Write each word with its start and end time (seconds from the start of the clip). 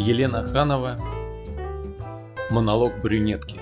Елена 0.00 0.44
Ханова. 0.44 0.96
Монолог 2.50 3.00
брюнетки. 3.02 3.58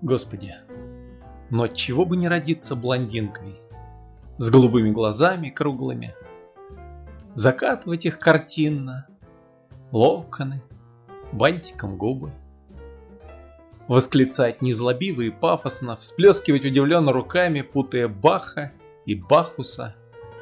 Господи, 0.00 0.56
но 1.48 1.68
чего 1.68 2.04
бы 2.04 2.16
не 2.16 2.26
родиться 2.26 2.74
блондинкой? 2.74 3.60
С 4.38 4.50
голубыми 4.50 4.90
глазами 4.90 5.50
круглыми. 5.50 6.16
Закатывать 7.34 8.06
их 8.06 8.18
картинно. 8.18 9.06
Локоны, 9.92 10.60
бантиком 11.30 11.96
губы. 11.96 12.32
Восклицать 13.86 14.62
незлобиво 14.62 15.20
и 15.20 15.30
пафосно. 15.30 15.96
Всплескивать 15.96 16.64
удивленно 16.64 17.12
руками, 17.12 17.60
путая 17.60 18.08
Баха 18.08 18.72
и 19.06 19.14
Бахуса. 19.14 19.94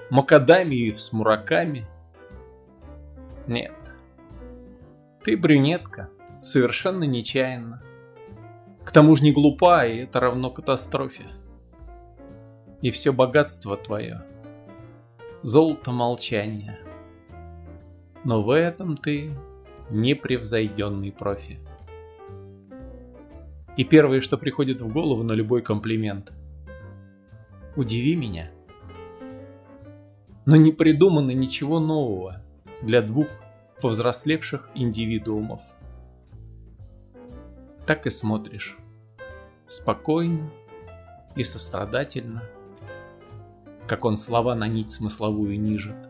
Макадамию 0.08 0.96
с 0.96 1.12
мураками– 1.12 1.86
нет. 3.50 3.98
Ты 5.22 5.36
брюнетка, 5.36 6.08
совершенно 6.40 7.04
нечаянно. 7.04 7.82
К 8.84 8.92
тому 8.92 9.14
же 9.14 9.24
не 9.24 9.32
глупа, 9.32 9.84
и 9.84 9.98
это 9.98 10.20
равно 10.20 10.50
катастрофе. 10.50 11.26
И 12.80 12.90
все 12.90 13.12
богатство 13.12 13.76
твое— 13.76 14.24
золото 15.42 15.90
молчания. 15.92 16.78
Но 18.24 18.42
в 18.42 18.50
этом 18.50 18.96
ты 18.96 19.34
непревзойденный 19.90 21.12
профи. 21.12 21.58
И 23.76 23.84
первое, 23.84 24.22
что 24.22 24.38
приходит 24.38 24.80
в 24.80 24.90
голову 24.90 25.22
на 25.22 25.32
любой 25.32 25.60
комплимент— 25.60 26.32
удиви 27.76 28.16
меня. 28.16 28.50
Но 30.46 30.56
не 30.56 30.72
придумано 30.72 31.32
ничего 31.32 31.78
нового 31.80 32.42
для 32.82 33.02
двух 33.02 33.28
повзрослевших 33.80 34.68
индивидуумов. 34.74 35.60
Так 37.86 38.06
и 38.06 38.10
смотришь. 38.10 38.76
Спокойно 39.66 40.50
и 41.36 41.42
сострадательно, 41.42 42.42
как 43.86 44.04
он 44.04 44.16
слова 44.16 44.54
на 44.54 44.66
нить 44.66 44.90
смысловую 44.90 45.60
нижет, 45.60 46.08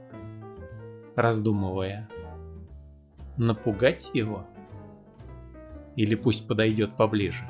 раздумывая, 1.15 2.09
напугать 3.37 4.11
его 4.15 4.47
или 5.97 6.15
пусть 6.15 6.47
подойдет 6.47 6.97
поближе. 6.97 7.45